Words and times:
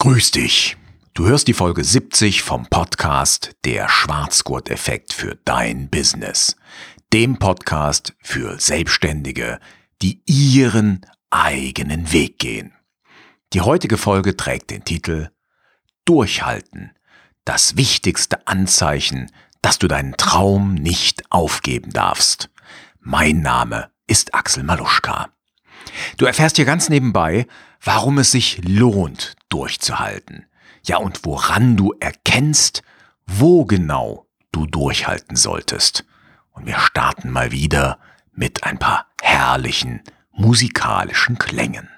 Grüß 0.00 0.30
dich. 0.30 0.76
Du 1.14 1.26
hörst 1.26 1.48
die 1.48 1.54
Folge 1.54 1.82
70 1.82 2.42
vom 2.42 2.66
Podcast 2.66 3.56
Der 3.64 3.88
Schwarzgurt-Effekt 3.88 5.12
für 5.12 5.34
dein 5.44 5.90
Business. 5.90 6.54
Dem 7.12 7.40
Podcast 7.40 8.14
für 8.22 8.60
Selbstständige, 8.60 9.58
die 10.00 10.22
ihren 10.24 11.04
eigenen 11.30 12.12
Weg 12.12 12.38
gehen. 12.38 12.74
Die 13.52 13.60
heutige 13.60 13.98
Folge 13.98 14.36
trägt 14.36 14.70
den 14.70 14.84
Titel 14.84 15.30
Durchhalten. 16.04 16.92
Das 17.44 17.76
wichtigste 17.76 18.46
Anzeichen, 18.46 19.32
dass 19.62 19.80
du 19.80 19.88
deinen 19.88 20.16
Traum 20.16 20.74
nicht 20.74 21.24
aufgeben 21.32 21.90
darfst. 21.90 22.50
Mein 23.00 23.40
Name 23.40 23.90
ist 24.06 24.32
Axel 24.32 24.62
Maluschka. 24.62 25.30
Du 26.16 26.26
erfährst 26.26 26.56
hier 26.56 26.64
ganz 26.64 26.88
nebenbei, 26.88 27.46
warum 27.82 28.18
es 28.18 28.30
sich 28.30 28.60
lohnt, 28.64 29.36
durchzuhalten. 29.48 30.46
Ja, 30.84 30.98
und 30.98 31.24
woran 31.24 31.76
du 31.76 31.94
erkennst, 32.00 32.82
wo 33.26 33.64
genau 33.64 34.26
du 34.52 34.66
durchhalten 34.66 35.36
solltest. 35.36 36.04
Und 36.52 36.66
wir 36.66 36.78
starten 36.78 37.30
mal 37.30 37.52
wieder 37.52 37.98
mit 38.32 38.64
ein 38.64 38.78
paar 38.78 39.06
herrlichen 39.20 40.02
musikalischen 40.32 41.38
Klängen. 41.38 41.88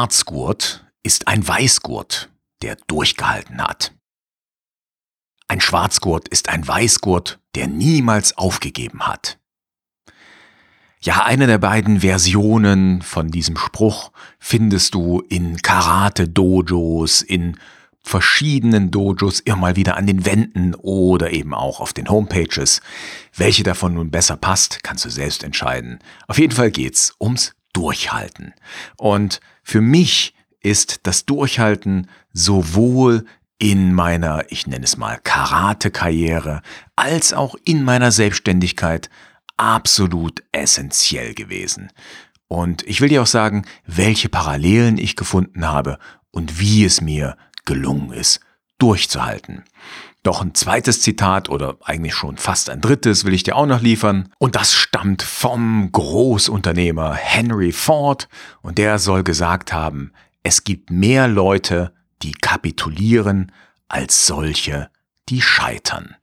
Schwarzgurt 0.00 0.86
ist 1.02 1.28
ein 1.28 1.46
Weißgurt, 1.46 2.30
der 2.62 2.76
durchgehalten 2.86 3.60
hat. 3.60 3.92
Ein 5.46 5.60
Schwarzgurt 5.60 6.26
ist 6.28 6.48
ein 6.48 6.66
Weißgurt, 6.66 7.38
der 7.54 7.66
niemals 7.66 8.38
aufgegeben 8.38 9.06
hat. 9.06 9.38
Ja, 11.02 11.26
eine 11.26 11.46
der 11.46 11.58
beiden 11.58 12.00
Versionen 12.00 13.02
von 13.02 13.30
diesem 13.30 13.58
Spruch 13.58 14.10
findest 14.38 14.94
du 14.94 15.20
in 15.28 15.58
Karate-Dojos, 15.58 17.20
in 17.20 17.58
verschiedenen 18.02 18.90
Dojos 18.90 19.40
immer 19.40 19.56
mal 19.56 19.76
wieder 19.76 19.98
an 19.98 20.06
den 20.06 20.24
Wänden 20.24 20.74
oder 20.76 21.30
eben 21.30 21.52
auch 21.52 21.78
auf 21.78 21.92
den 21.92 22.08
Homepages. 22.08 22.80
Welche 23.36 23.64
davon 23.64 23.92
nun 23.92 24.10
besser 24.10 24.38
passt, 24.38 24.82
kannst 24.82 25.04
du 25.04 25.10
selbst 25.10 25.44
entscheiden. 25.44 25.98
Auf 26.26 26.38
jeden 26.38 26.54
Fall 26.54 26.70
geht's 26.70 27.12
ums 27.20 27.52
Durchhalten. 27.74 28.54
Und 28.96 29.40
für 29.62 29.80
mich 29.80 30.34
ist 30.60 31.00
das 31.04 31.24
Durchhalten 31.26 32.08
sowohl 32.32 33.24
in 33.58 33.92
meiner, 33.94 34.44
ich 34.48 34.66
nenne 34.66 34.84
es 34.84 34.96
mal, 34.96 35.18
Karate-Karriere, 35.22 36.62
als 36.96 37.32
auch 37.32 37.54
in 37.64 37.84
meiner 37.84 38.10
Selbstständigkeit 38.10 39.10
absolut 39.56 40.42
essentiell 40.52 41.34
gewesen. 41.34 41.92
Und 42.48 42.82
ich 42.84 43.00
will 43.00 43.10
dir 43.10 43.22
auch 43.22 43.26
sagen, 43.26 43.66
welche 43.86 44.28
Parallelen 44.28 44.98
ich 44.98 45.14
gefunden 45.14 45.66
habe 45.66 45.98
und 46.30 46.58
wie 46.58 46.84
es 46.84 47.00
mir 47.00 47.36
gelungen 47.66 48.12
ist, 48.12 48.40
durchzuhalten. 48.78 49.64
Doch 50.22 50.42
ein 50.42 50.54
zweites 50.54 51.00
Zitat 51.00 51.48
oder 51.48 51.78
eigentlich 51.82 52.14
schon 52.14 52.36
fast 52.36 52.68
ein 52.68 52.82
drittes 52.82 53.24
will 53.24 53.32
ich 53.32 53.42
dir 53.42 53.56
auch 53.56 53.66
noch 53.66 53.80
liefern. 53.80 54.28
Und 54.38 54.54
das 54.54 54.74
stammt 54.74 55.22
vom 55.22 55.90
Großunternehmer 55.92 57.14
Henry 57.14 57.72
Ford. 57.72 58.28
Und 58.60 58.76
der 58.76 58.98
soll 58.98 59.22
gesagt 59.22 59.72
haben, 59.72 60.12
es 60.42 60.64
gibt 60.64 60.90
mehr 60.90 61.26
Leute, 61.26 61.92
die 62.22 62.32
kapitulieren, 62.32 63.50
als 63.88 64.26
solche, 64.26 64.90
die 65.30 65.40
scheitern. 65.40 66.16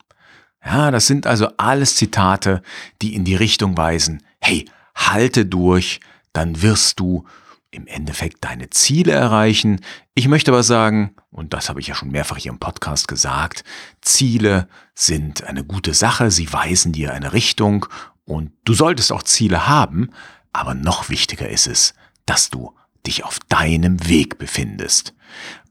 Ja, 0.64 0.92
das 0.92 1.08
sind 1.08 1.26
also 1.26 1.50
alles 1.58 1.96
Zitate, 1.96 2.62
die 3.02 3.16
in 3.16 3.26
die 3.26 3.36
Richtung 3.36 3.78
weisen, 3.78 4.22
hey, 4.40 4.66
halte 4.96 5.46
durch, 5.46 6.02
dann 6.34 6.62
wirst 6.62 7.00
du 7.00 7.26
im 7.72 7.88
Endeffekt 7.88 8.44
deine 8.44 8.70
Ziele 8.70 9.12
erreichen. 9.12 9.82
Ich 10.14 10.28
möchte 10.28 10.52
aber 10.52 10.64
sagen, 10.64 11.16
und 11.32 11.54
das 11.54 11.70
habe 11.70 11.80
ich 11.80 11.88
ja 11.88 11.96
schon 11.96 12.12
mehrfach 12.12 12.38
hier 12.38 12.52
im 12.52 12.60
Podcast 12.60 13.08
gesagt, 13.08 13.64
Ziele 14.02 14.68
sind 14.96 15.44
eine 15.44 15.64
gute 15.64 15.94
Sache, 15.94 16.32
sie 16.32 16.52
weisen 16.52 16.94
dir 16.94 17.14
eine 17.14 17.34
Richtung 17.34 17.86
und 18.26 18.52
du 18.64 18.74
solltest 18.74 19.12
auch 19.12 19.24
Ziele 19.24 19.68
haben, 19.68 20.10
aber 20.54 20.74
noch 20.74 21.10
wichtiger 21.10 21.50
ist 21.50 21.68
es, 21.68 21.94
dass 22.26 22.50
du 22.50 22.74
dich 23.06 23.24
auf 23.24 23.40
deinem 23.50 24.08
Weg 24.08 24.38
befindest. 24.38 25.14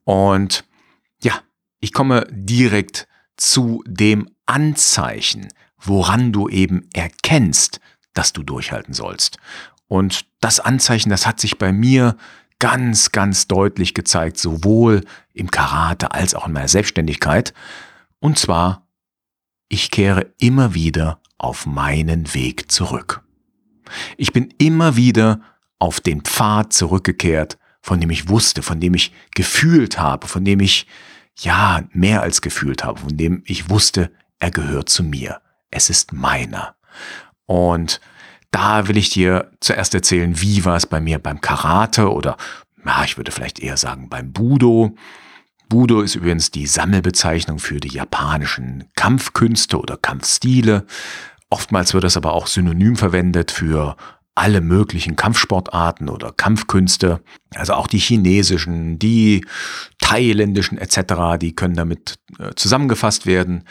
Und 0.04 0.64
ja, 1.22 1.40
ich 1.80 1.92
komme 1.92 2.26
direkt 2.30 3.08
zu 3.36 3.82
dem 3.86 4.30
Anzeichen, 4.46 5.48
woran 5.78 6.32
du 6.32 6.48
eben 6.48 6.88
erkennst, 6.94 7.80
dass 8.14 8.32
du 8.32 8.42
durchhalten 8.42 8.94
sollst. 8.94 9.38
Und 9.88 10.26
das 10.40 10.60
Anzeichen, 10.60 11.10
das 11.10 11.26
hat 11.26 11.40
sich 11.40 11.58
bei 11.58 11.72
mir 11.72 12.16
ganz, 12.58 13.12
ganz 13.12 13.46
deutlich 13.46 13.94
gezeigt, 13.94 14.38
sowohl 14.38 15.04
im 15.32 15.50
Karate 15.50 16.12
als 16.12 16.34
auch 16.34 16.46
in 16.46 16.52
meiner 16.52 16.68
Selbstständigkeit. 16.68 17.52
Und 18.18 18.38
zwar, 18.38 18.86
ich 19.68 19.90
kehre 19.90 20.32
immer 20.38 20.74
wieder 20.74 21.20
auf 21.38 21.66
meinen 21.66 22.32
Weg 22.34 22.70
zurück. 22.72 23.22
Ich 24.16 24.32
bin 24.32 24.52
immer 24.58 24.96
wieder 24.96 25.40
auf 25.78 26.00
den 26.00 26.22
Pfad 26.22 26.72
zurückgekehrt, 26.72 27.58
von 27.82 28.00
dem 28.00 28.10
ich 28.10 28.28
wusste, 28.28 28.62
von 28.62 28.80
dem 28.80 28.94
ich 28.94 29.12
gefühlt 29.34 29.98
habe, 29.98 30.26
von 30.26 30.44
dem 30.44 30.60
ich, 30.60 30.86
ja, 31.38 31.84
mehr 31.92 32.22
als 32.22 32.40
gefühlt 32.40 32.82
habe, 32.82 33.00
von 33.00 33.16
dem 33.16 33.42
ich 33.44 33.68
wusste, 33.68 34.10
er 34.38 34.50
gehört 34.50 34.88
zu 34.88 35.04
mir. 35.04 35.40
Es 35.70 35.90
ist 35.90 36.12
meiner. 36.12 36.74
Und 37.44 38.00
da 38.56 38.88
will 38.88 38.96
ich 38.96 39.10
dir 39.10 39.50
zuerst 39.60 39.94
erzählen, 39.94 40.40
wie 40.40 40.64
war 40.64 40.76
es 40.76 40.86
bei 40.86 40.98
mir 40.98 41.18
beim 41.18 41.42
Karate 41.42 42.10
oder, 42.10 42.38
ja, 42.86 43.04
ich 43.04 43.18
würde 43.18 43.30
vielleicht 43.30 43.60
eher 43.60 43.76
sagen 43.76 44.08
beim 44.08 44.32
Budo. 44.32 44.96
Budo 45.68 46.00
ist 46.00 46.14
übrigens 46.14 46.52
die 46.52 46.66
Sammelbezeichnung 46.66 47.58
für 47.58 47.80
die 47.80 47.92
japanischen 47.92 48.84
Kampfkünste 48.94 49.78
oder 49.78 49.98
Kampfstile. 49.98 50.86
Oftmals 51.50 51.92
wird 51.92 52.04
das 52.04 52.16
aber 52.16 52.32
auch 52.32 52.46
synonym 52.46 52.96
verwendet 52.96 53.50
für 53.50 53.94
alle 54.34 54.62
möglichen 54.62 55.16
Kampfsportarten 55.16 56.08
oder 56.08 56.32
Kampfkünste, 56.32 57.20
also 57.54 57.74
auch 57.74 57.86
die 57.86 57.98
chinesischen, 57.98 58.98
die 58.98 59.44
thailändischen 60.00 60.78
etc., 60.78 61.38
die 61.38 61.54
können 61.54 61.74
damit 61.74 62.14
äh, 62.38 62.54
zusammengefasst 62.54 63.26
werden. 63.26 63.64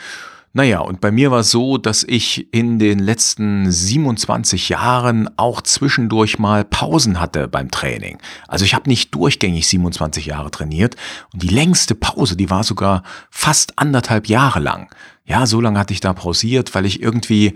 Naja, 0.57 0.79
und 0.79 1.01
bei 1.01 1.11
mir 1.11 1.31
war 1.31 1.41
es 1.41 1.51
so, 1.51 1.77
dass 1.77 2.05
ich 2.05 2.47
in 2.53 2.79
den 2.79 2.99
letzten 2.99 3.69
27 3.69 4.69
Jahren 4.69 5.29
auch 5.35 5.61
zwischendurch 5.61 6.39
mal 6.39 6.63
Pausen 6.63 7.19
hatte 7.19 7.49
beim 7.49 7.69
Training. 7.71 8.19
Also 8.47 8.63
ich 8.63 8.73
habe 8.73 8.87
nicht 8.87 9.13
durchgängig 9.13 9.67
27 9.67 10.27
Jahre 10.27 10.51
trainiert 10.51 10.95
und 11.33 11.43
die 11.43 11.49
längste 11.49 11.93
Pause, 11.93 12.37
die 12.37 12.49
war 12.49 12.63
sogar 12.63 13.03
fast 13.29 13.77
anderthalb 13.77 14.29
Jahre 14.29 14.61
lang. 14.61 14.89
Ja, 15.25 15.45
so 15.45 15.59
lange 15.59 15.77
hatte 15.77 15.93
ich 15.93 15.99
da 15.99 16.13
pausiert, 16.13 16.73
weil 16.73 16.85
ich 16.85 17.01
irgendwie, 17.01 17.55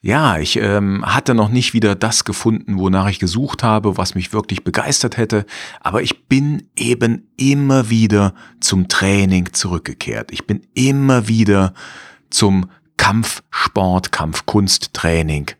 ja, 0.00 0.38
ich 0.38 0.56
ähm, 0.56 1.04
hatte 1.04 1.34
noch 1.34 1.50
nicht 1.50 1.74
wieder 1.74 1.94
das 1.94 2.24
gefunden, 2.24 2.78
wonach 2.78 3.10
ich 3.10 3.18
gesucht 3.18 3.62
habe, 3.62 3.98
was 3.98 4.14
mich 4.14 4.32
wirklich 4.32 4.64
begeistert 4.64 5.18
hätte. 5.18 5.44
Aber 5.82 6.00
ich 6.00 6.28
bin 6.28 6.66
eben 6.76 7.28
immer 7.36 7.90
wieder 7.90 8.32
zum 8.58 8.88
Training 8.88 9.52
zurückgekehrt. 9.52 10.32
Ich 10.32 10.46
bin 10.46 10.62
immer 10.72 11.28
wieder 11.28 11.74
zum 12.32 12.70
Kampfsport, 12.96 14.12
Kampfkunsttraining 14.12 15.50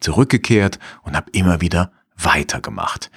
zurückgekehrt 0.00 0.78
und 1.02 1.16
habe 1.16 1.30
immer 1.32 1.60
wieder 1.60 1.92
weitergemacht. 2.16 3.10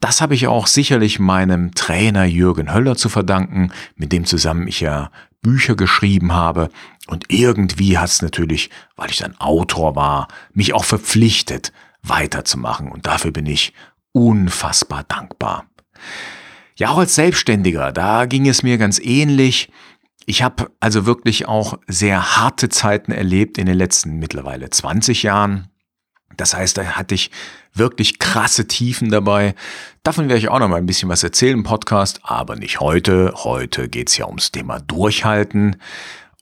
Das 0.00 0.20
habe 0.20 0.34
ich 0.34 0.46
auch 0.46 0.66
sicherlich 0.66 1.18
meinem 1.18 1.74
Trainer 1.74 2.24
Jürgen 2.24 2.72
Höller 2.72 2.96
zu 2.96 3.08
verdanken, 3.08 3.72
mit 3.96 4.12
dem 4.12 4.26
zusammen 4.26 4.68
ich 4.68 4.80
ja 4.80 5.10
Bücher 5.44 5.76
geschrieben 5.76 6.32
habe, 6.32 6.70
Und 7.06 7.26
irgendwie 7.28 7.98
hat 7.98 8.08
es 8.08 8.22
natürlich, 8.22 8.70
weil 8.96 9.10
ich 9.10 9.18
dann 9.18 9.38
Autor 9.38 9.94
war, 9.94 10.28
mich 10.54 10.72
auch 10.72 10.84
verpflichtet, 10.84 11.70
weiterzumachen. 12.02 12.90
Und 12.90 13.06
dafür 13.06 13.30
bin 13.30 13.44
ich 13.44 13.74
unfassbar 14.12 15.04
dankbar. 15.04 15.66
Ja, 16.76 16.90
auch 16.90 16.98
als 16.98 17.14
Selbstständiger, 17.14 17.92
da 17.92 18.24
ging 18.24 18.48
es 18.48 18.62
mir 18.62 18.78
ganz 18.78 18.98
ähnlich. 18.98 19.70
Ich 20.26 20.42
habe 20.42 20.70
also 20.80 21.06
wirklich 21.06 21.46
auch 21.46 21.78
sehr 21.86 22.36
harte 22.36 22.68
Zeiten 22.68 23.12
erlebt 23.12 23.58
in 23.58 23.66
den 23.66 23.76
letzten 23.76 24.18
mittlerweile 24.18 24.70
20 24.70 25.22
Jahren. 25.22 25.68
Das 26.36 26.54
heißt, 26.54 26.78
da 26.78 26.84
hatte 26.84 27.14
ich 27.14 27.30
wirklich 27.72 28.18
krasse 28.18 28.66
Tiefen 28.66 29.10
dabei. 29.10 29.54
Davon 30.02 30.28
werde 30.28 30.38
ich 30.38 30.48
auch 30.48 30.58
noch 30.58 30.68
mal 30.68 30.76
ein 30.76 30.86
bisschen 30.86 31.08
was 31.08 31.22
erzählen 31.22 31.58
im 31.58 31.62
Podcast, 31.62 32.20
aber 32.22 32.56
nicht 32.56 32.80
heute. 32.80 33.32
Heute 33.36 33.88
geht 33.88 34.08
es 34.08 34.16
ja 34.16 34.26
ums 34.26 34.50
Thema 34.50 34.80
Durchhalten. 34.80 35.76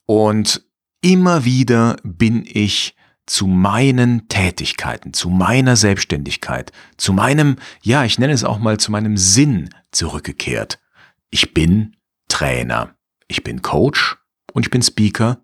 Und 0.06 0.62
immer 1.00 1.44
wieder 1.44 1.96
bin 2.04 2.44
ich 2.46 2.94
zu 3.26 3.46
meinen 3.46 4.28
Tätigkeiten, 4.28 5.12
zu 5.12 5.30
meiner 5.30 5.76
Selbstständigkeit, 5.76 6.72
zu 6.96 7.12
meinem, 7.12 7.56
ja, 7.82 8.04
ich 8.04 8.18
nenne 8.18 8.32
es 8.32 8.44
auch 8.44 8.58
mal 8.58 8.78
zu 8.78 8.90
meinem 8.90 9.16
Sinn 9.16 9.70
zurückgekehrt. 9.90 10.80
Ich 11.30 11.54
bin 11.54 11.96
Trainer. 12.28 12.94
Ich 13.32 13.44
bin 13.44 13.62
Coach 13.62 14.18
und 14.52 14.66
ich 14.66 14.70
bin 14.70 14.82
Speaker. 14.82 15.42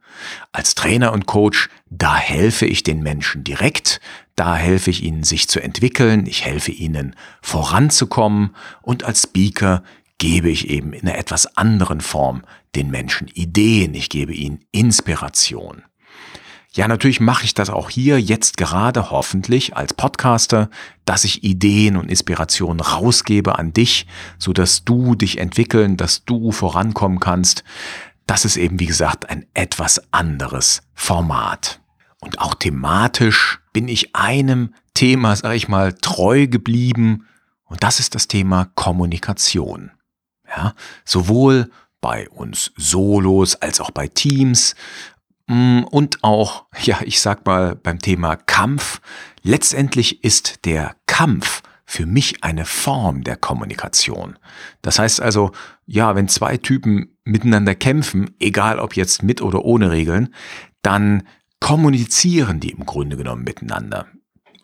Als 0.52 0.74
Trainer 0.74 1.14
und 1.14 1.24
Coach, 1.24 1.70
da 1.88 2.18
helfe 2.18 2.66
ich 2.66 2.82
den 2.82 3.02
Menschen 3.02 3.44
direkt, 3.44 3.98
da 4.36 4.56
helfe 4.56 4.90
ich 4.90 5.02
ihnen, 5.02 5.24
sich 5.24 5.48
zu 5.48 5.58
entwickeln, 5.58 6.26
ich 6.26 6.44
helfe 6.44 6.70
ihnen 6.70 7.16
voranzukommen 7.40 8.54
und 8.82 9.04
als 9.04 9.22
Speaker 9.22 9.82
gebe 10.18 10.50
ich 10.50 10.68
eben 10.68 10.92
in 10.92 11.08
einer 11.08 11.16
etwas 11.16 11.56
anderen 11.56 12.02
Form 12.02 12.42
den 12.74 12.90
Menschen 12.90 13.26
Ideen, 13.28 13.94
ich 13.94 14.10
gebe 14.10 14.34
ihnen 14.34 14.66
Inspiration. 14.70 15.82
Ja, 16.72 16.86
natürlich 16.86 17.20
mache 17.20 17.44
ich 17.44 17.54
das 17.54 17.70
auch 17.70 17.88
hier 17.88 18.20
jetzt 18.20 18.56
gerade 18.56 19.10
hoffentlich 19.10 19.76
als 19.76 19.94
Podcaster, 19.94 20.68
dass 21.06 21.24
ich 21.24 21.42
Ideen 21.42 21.96
und 21.96 22.10
Inspirationen 22.10 22.80
rausgebe 22.80 23.58
an 23.58 23.72
dich, 23.72 24.06
so 24.38 24.52
dass 24.52 24.84
du 24.84 25.14
dich 25.14 25.38
entwickeln, 25.38 25.96
dass 25.96 26.24
du 26.24 26.52
vorankommen 26.52 27.20
kannst. 27.20 27.64
Das 28.26 28.44
ist 28.44 28.58
eben, 28.58 28.78
wie 28.80 28.86
gesagt, 28.86 29.30
ein 29.30 29.46
etwas 29.54 30.02
anderes 30.12 30.82
Format. 30.94 31.80
Und 32.20 32.40
auch 32.40 32.54
thematisch 32.54 33.60
bin 33.72 33.88
ich 33.88 34.14
einem 34.14 34.74
Thema, 34.92 35.34
sag 35.36 35.54
ich 35.54 35.68
mal, 35.68 35.94
treu 35.94 36.46
geblieben. 36.46 37.26
Und 37.64 37.82
das 37.82 37.98
ist 37.98 38.14
das 38.14 38.28
Thema 38.28 38.70
Kommunikation. 38.74 39.90
Ja, 40.46 40.74
sowohl 41.04 41.70
bei 42.00 42.28
uns 42.28 42.72
Solos 42.76 43.56
als 43.56 43.80
auch 43.80 43.90
bei 43.90 44.08
Teams 44.08 44.74
und 45.48 46.22
auch, 46.22 46.66
ja, 46.82 47.00
ich 47.04 47.20
sag 47.20 47.46
mal 47.46 47.74
beim 47.74 47.98
Thema 47.98 48.36
Kampf. 48.36 49.00
Letztendlich 49.42 50.24
ist 50.24 50.64
der 50.64 50.96
Kampf 51.06 51.62
für 51.84 52.04
mich 52.04 52.44
eine 52.44 52.66
Form 52.66 53.24
der 53.24 53.36
Kommunikation. 53.36 54.38
Das 54.82 54.98
heißt 54.98 55.22
also, 55.22 55.52
ja, 55.86 56.14
wenn 56.14 56.28
zwei 56.28 56.58
Typen 56.58 57.16
miteinander 57.24 57.74
kämpfen, 57.74 58.34
egal 58.38 58.78
ob 58.78 58.94
jetzt 58.94 59.22
mit 59.22 59.40
oder 59.40 59.64
ohne 59.64 59.90
Regeln, 59.90 60.34
dann 60.82 61.26
kommunizieren 61.60 62.60
die 62.60 62.70
im 62.70 62.84
Grunde 62.84 63.16
genommen 63.16 63.42
miteinander. 63.42 64.06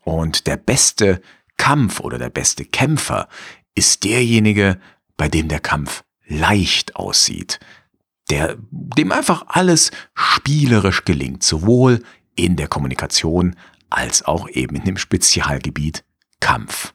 Und 0.05 0.47
der 0.47 0.59
beste 0.59 1.23
Kampf 1.57 2.01
oder 2.01 2.19
der 2.19 2.29
beste 2.29 2.67
Kämpfer 2.67 3.29
ist 3.75 4.05
derjenige, 4.05 4.79
bei 5.17 5.29
dem 5.29 5.49
der 5.49 5.61
Kampf 5.61 6.05
leicht 6.27 6.97
aussieht, 6.97 7.59
der, 8.31 8.57
dem 8.71 9.13
einfach 9.13 9.45
alles 9.49 9.91
spielerisch 10.15 11.05
gelingt, 11.05 11.43
sowohl 11.43 12.03
in 12.35 12.57
der 12.57 12.69
Kommunikation 12.69 13.57
als 13.91 14.25
auch 14.25 14.49
eben 14.49 14.77
in 14.77 14.85
dem 14.85 14.97
Spezialgebiet 14.97 16.05
Kampf. 16.41 16.95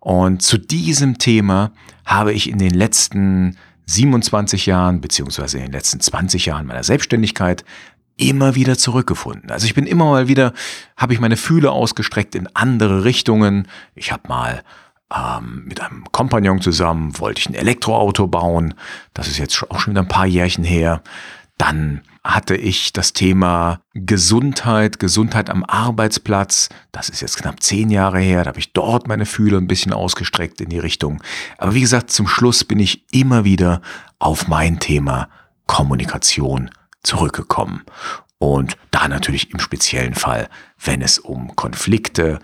Und 0.00 0.42
zu 0.42 0.58
diesem 0.58 1.18
Thema 1.18 1.72
habe 2.04 2.32
ich 2.32 2.48
in 2.48 2.58
den 2.58 2.74
letzten 2.74 3.56
27 3.86 4.66
Jahren, 4.66 5.00
beziehungsweise 5.00 5.58
in 5.58 5.64
den 5.64 5.72
letzten 5.72 6.00
20 6.00 6.46
Jahren 6.46 6.66
meiner 6.66 6.82
Selbstständigkeit 6.82 7.64
immer 8.16 8.54
wieder 8.54 8.76
zurückgefunden. 8.76 9.50
Also 9.50 9.66
ich 9.66 9.74
bin 9.74 9.86
immer 9.86 10.04
mal 10.06 10.28
wieder, 10.28 10.52
habe 10.96 11.14
ich 11.14 11.20
meine 11.20 11.36
Fühle 11.36 11.70
ausgestreckt 11.70 12.34
in 12.34 12.48
andere 12.54 13.04
Richtungen. 13.04 13.68
Ich 13.94 14.12
habe 14.12 14.28
mal 14.28 14.62
ähm, 15.14 15.64
mit 15.66 15.80
einem 15.80 16.04
Kompagnon 16.12 16.60
zusammen, 16.60 17.18
wollte 17.18 17.40
ich 17.40 17.48
ein 17.48 17.54
Elektroauto 17.54 18.26
bauen. 18.26 18.74
Das 19.14 19.28
ist 19.28 19.38
jetzt 19.38 19.62
auch 19.70 19.80
schon 19.80 19.94
wieder 19.94 20.02
ein 20.02 20.08
paar 20.08 20.26
Jährchen 20.26 20.64
her. 20.64 21.02
Dann 21.58 22.02
hatte 22.24 22.56
ich 22.56 22.92
das 22.92 23.12
Thema 23.12 23.80
Gesundheit, 23.94 25.00
Gesundheit 25.00 25.50
am 25.50 25.64
Arbeitsplatz. 25.64 26.68
Das 26.92 27.08
ist 27.08 27.20
jetzt 27.20 27.36
knapp 27.36 27.62
zehn 27.62 27.90
Jahre 27.90 28.20
her. 28.20 28.44
Da 28.44 28.48
habe 28.48 28.60
ich 28.60 28.72
dort 28.72 29.08
meine 29.08 29.26
Fühle 29.26 29.58
ein 29.58 29.66
bisschen 29.66 29.92
ausgestreckt 29.92 30.60
in 30.60 30.68
die 30.68 30.78
Richtung. 30.78 31.20
Aber 31.58 31.74
wie 31.74 31.80
gesagt, 31.80 32.10
zum 32.10 32.28
Schluss 32.28 32.64
bin 32.64 32.78
ich 32.78 33.04
immer 33.12 33.44
wieder 33.44 33.82
auf 34.18 34.46
mein 34.46 34.78
Thema 34.78 35.28
Kommunikation 35.66 36.70
zurückgekommen. 37.02 37.82
Und 38.38 38.76
da 38.90 39.08
natürlich 39.08 39.52
im 39.52 39.58
speziellen 39.58 40.14
Fall, 40.14 40.48
wenn 40.82 41.02
es 41.02 41.18
um 41.18 41.54
Konflikte, 41.54 42.40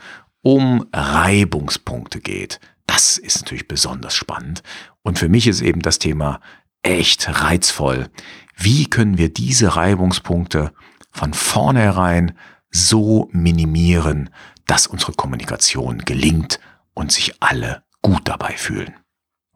um 0.49 0.87
Reibungspunkte 0.95 2.21
geht. 2.21 2.59
Das 2.87 3.19
ist 3.19 3.43
natürlich 3.43 3.69
besonders 3.69 4.15
spannend. 4.15 4.63
Und 5.03 5.19
für 5.19 5.29
mich 5.29 5.47
ist 5.47 5.61
eben 5.61 5.83
das 5.83 5.99
Thema 5.99 6.41
echt 6.81 7.29
reizvoll. 7.43 8.09
Wie 8.57 8.87
können 8.87 9.19
wir 9.19 9.29
diese 9.29 9.77
Reibungspunkte 9.77 10.73
von 11.11 11.35
vornherein 11.35 12.33
so 12.71 13.29
minimieren, 13.31 14.31
dass 14.67 14.87
unsere 14.87 15.13
Kommunikation 15.13 15.99
gelingt 15.99 16.61
und 16.95 17.13
sich 17.13 17.43
alle 17.43 17.83
gut 18.01 18.23
dabei 18.25 18.55
fühlen? 18.57 18.95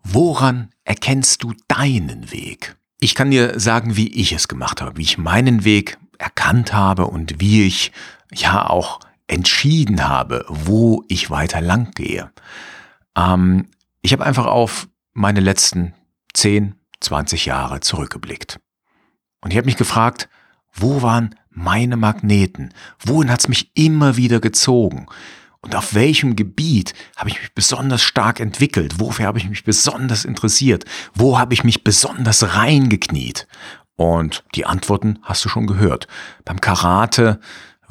Woran 0.04 0.74
erkennst 0.84 1.42
du 1.42 1.54
deinen 1.68 2.30
Weg? 2.32 2.76
Ich 3.00 3.14
kann 3.14 3.30
dir 3.30 3.58
sagen, 3.58 3.96
wie 3.96 4.08
ich 4.08 4.32
es 4.32 4.46
gemacht 4.46 4.82
habe, 4.82 4.98
wie 4.98 5.02
ich 5.04 5.16
meinen 5.16 5.64
Weg 5.64 5.96
erkannt 6.18 6.74
habe 6.74 7.06
und 7.06 7.40
wie 7.40 7.66
ich 7.66 7.92
ja 8.30 8.68
auch 8.68 9.00
entschieden 9.32 10.08
habe, 10.08 10.44
wo 10.48 11.04
ich 11.08 11.30
weiter 11.30 11.60
lang 11.62 11.92
gehe. 11.92 12.30
Ähm, 13.16 13.68
ich 14.02 14.12
habe 14.12 14.24
einfach 14.24 14.46
auf 14.46 14.88
meine 15.14 15.40
letzten 15.40 15.94
10, 16.34 16.74
20 17.00 17.46
Jahre 17.46 17.80
zurückgeblickt. 17.80 18.60
Und 19.40 19.50
ich 19.50 19.56
habe 19.56 19.66
mich 19.66 19.78
gefragt, 19.78 20.28
wo 20.72 21.00
waren 21.02 21.34
meine 21.50 21.96
Magneten? 21.96 22.74
Wohin 22.98 23.30
hat 23.30 23.40
es 23.40 23.48
mich 23.48 23.70
immer 23.74 24.16
wieder 24.16 24.38
gezogen? 24.38 25.06
Und 25.60 25.76
auf 25.76 25.94
welchem 25.94 26.36
Gebiet 26.36 26.92
habe 27.16 27.30
ich 27.30 27.40
mich 27.40 27.54
besonders 27.54 28.02
stark 28.02 28.38
entwickelt? 28.38 29.00
Wofür 29.00 29.26
habe 29.26 29.38
ich 29.38 29.48
mich 29.48 29.64
besonders 29.64 30.24
interessiert? 30.24 30.84
Wo 31.14 31.38
habe 31.38 31.54
ich 31.54 31.64
mich 31.64 31.84
besonders 31.84 32.54
reingekniet? 32.54 33.46
Und 33.96 34.44
die 34.54 34.66
Antworten 34.66 35.20
hast 35.22 35.44
du 35.44 35.48
schon 35.48 35.66
gehört. 35.66 36.06
Beim 36.44 36.60
Karate 36.60 37.40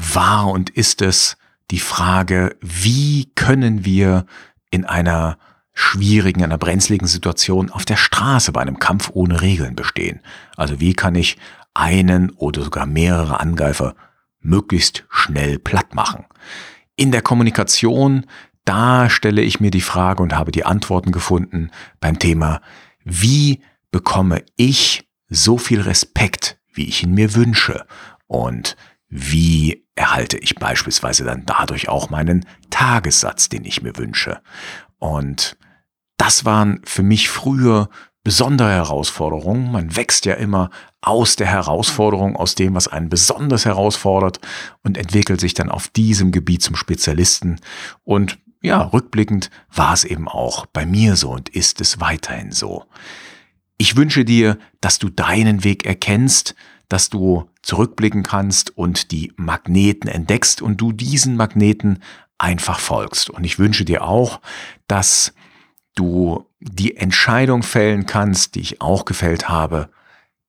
war 0.01 0.47
und 0.47 0.69
ist 0.69 1.01
es 1.01 1.37
die 1.69 1.79
Frage, 1.79 2.57
wie 2.61 3.31
können 3.35 3.85
wir 3.85 4.25
in 4.69 4.85
einer 4.85 5.37
schwierigen, 5.73 6.43
einer 6.43 6.57
brenzligen 6.57 7.07
Situation 7.07 7.69
auf 7.69 7.85
der 7.85 7.95
Straße 7.95 8.51
bei 8.51 8.61
einem 8.61 8.79
Kampf 8.79 9.11
ohne 9.13 9.41
Regeln 9.41 9.75
bestehen? 9.75 10.21
Also 10.57 10.79
wie 10.79 10.93
kann 10.93 11.15
ich 11.15 11.37
einen 11.73 12.31
oder 12.31 12.63
sogar 12.63 12.85
mehrere 12.85 13.39
Angreifer 13.39 13.95
möglichst 14.39 15.05
schnell 15.09 15.59
platt 15.59 15.95
machen? 15.95 16.25
In 16.95 17.11
der 17.11 17.21
Kommunikation, 17.21 18.25
da 18.65 19.09
stelle 19.09 19.41
ich 19.41 19.59
mir 19.59 19.71
die 19.71 19.81
Frage 19.81 20.21
und 20.21 20.35
habe 20.35 20.51
die 20.51 20.65
Antworten 20.65 21.11
gefunden 21.11 21.71
beim 21.99 22.19
Thema, 22.19 22.61
wie 23.03 23.61
bekomme 23.91 24.43
ich 24.55 25.07
so 25.29 25.57
viel 25.57 25.81
Respekt, 25.81 26.59
wie 26.73 26.87
ich 26.87 27.03
ihn 27.03 27.13
mir 27.13 27.33
wünsche? 27.33 27.85
Und 28.27 28.75
wie 29.11 29.85
erhalte 29.93 30.37
ich 30.37 30.55
beispielsweise 30.55 31.25
dann 31.25 31.45
dadurch 31.45 31.89
auch 31.89 32.09
meinen 32.09 32.45
Tagessatz, 32.69 33.49
den 33.49 33.65
ich 33.65 33.83
mir 33.83 33.97
wünsche? 33.97 34.41
Und 34.99 35.57
das 36.17 36.45
waren 36.45 36.81
für 36.85 37.03
mich 37.03 37.29
früher 37.29 37.89
besondere 38.23 38.69
Herausforderungen. 38.69 39.71
Man 39.71 39.95
wächst 39.95 40.25
ja 40.25 40.35
immer 40.35 40.69
aus 41.01 41.35
der 41.35 41.47
Herausforderung, 41.47 42.37
aus 42.37 42.55
dem, 42.55 42.73
was 42.73 42.87
einen 42.87 43.09
besonders 43.09 43.65
herausfordert 43.65 44.39
und 44.81 44.97
entwickelt 44.97 45.41
sich 45.41 45.53
dann 45.53 45.69
auf 45.69 45.89
diesem 45.89 46.31
Gebiet 46.31 46.61
zum 46.61 46.75
Spezialisten. 46.75 47.59
Und 48.03 48.39
ja, 48.61 48.81
rückblickend 48.81 49.49
war 49.73 49.93
es 49.93 50.05
eben 50.05 50.27
auch 50.27 50.67
bei 50.67 50.85
mir 50.85 51.17
so 51.17 51.31
und 51.31 51.49
ist 51.49 51.81
es 51.81 51.99
weiterhin 51.99 52.51
so. 52.51 52.85
Ich 53.77 53.97
wünsche 53.97 54.23
dir, 54.23 54.57
dass 54.79 54.99
du 54.99 55.09
deinen 55.09 55.63
Weg 55.63 55.85
erkennst, 55.85 56.55
dass 56.91 57.09
du 57.09 57.49
zurückblicken 57.61 58.23
kannst 58.23 58.77
und 58.77 59.11
die 59.11 59.31
Magneten 59.37 60.09
entdeckst 60.09 60.61
und 60.61 60.81
du 60.81 60.91
diesen 60.91 61.37
Magneten 61.37 62.03
einfach 62.37 62.79
folgst. 62.79 63.29
Und 63.29 63.45
ich 63.45 63.59
wünsche 63.59 63.85
dir 63.85 64.03
auch, 64.03 64.41
dass 64.87 65.33
du 65.95 66.49
die 66.59 66.97
Entscheidung 66.97 67.63
fällen 67.63 68.05
kannst, 68.07 68.55
die 68.55 68.61
ich 68.61 68.81
auch 68.81 69.05
gefällt 69.05 69.47
habe, 69.47 69.89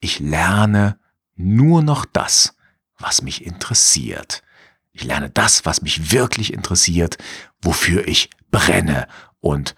ich 0.00 0.18
lerne 0.18 0.98
nur 1.36 1.80
noch 1.80 2.04
das, 2.04 2.56
was 2.98 3.22
mich 3.22 3.46
interessiert. 3.46 4.42
Ich 4.92 5.04
lerne 5.04 5.30
das, 5.30 5.64
was 5.64 5.82
mich 5.82 6.10
wirklich 6.10 6.52
interessiert, 6.52 7.18
wofür 7.62 8.08
ich 8.08 8.30
brenne 8.50 9.06
und 9.40 9.76